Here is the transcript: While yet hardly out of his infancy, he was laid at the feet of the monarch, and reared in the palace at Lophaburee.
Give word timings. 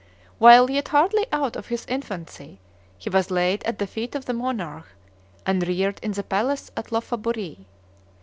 While 0.39 0.71
yet 0.71 0.87
hardly 0.87 1.27
out 1.31 1.55
of 1.55 1.67
his 1.67 1.85
infancy, 1.85 2.59
he 2.97 3.07
was 3.11 3.29
laid 3.29 3.63
at 3.65 3.77
the 3.77 3.85
feet 3.85 4.15
of 4.15 4.25
the 4.25 4.33
monarch, 4.33 4.87
and 5.45 5.67
reared 5.67 5.99
in 6.01 6.13
the 6.13 6.23
palace 6.23 6.71
at 6.75 6.91
Lophaburee. 6.91 7.67